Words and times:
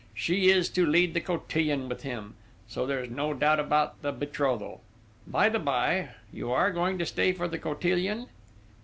She 0.15 0.49
is 0.49 0.67
to 0.69 0.83
lead 0.83 1.13
the 1.13 1.19
cotillion 1.21 1.87
with 1.87 2.01
him, 2.01 2.33
so 2.67 2.87
there's 2.87 3.11
no 3.11 3.35
doubt 3.35 3.59
about 3.59 4.01
the 4.01 4.11
betrothal. 4.11 4.81
By 5.27 5.47
the 5.47 5.59
by, 5.59 6.09
you 6.33 6.51
are 6.51 6.71
going 6.71 6.97
to 6.97 7.05
stay 7.05 7.33
for 7.33 7.47
the 7.47 7.59
cotillion?" 7.59 8.25